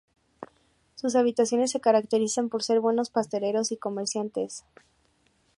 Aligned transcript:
Sus 0.95 1.15
habitantes 1.15 1.69
se 1.69 1.79
caracterizan 1.79 2.49
por 2.49 2.63
ser 2.63 2.79
buenos 2.79 3.11
pasteleros 3.11 3.71
y 3.71 3.77
comerciantes. 3.77 4.65